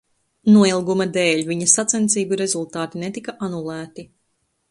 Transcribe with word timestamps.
Noilguma 0.53 1.05
dēļ 1.17 1.43
viņa 1.49 1.67
sacensību 1.73 2.41
rezultāti 2.41 3.05
netika 3.05 3.35
anulēti. 3.49 4.09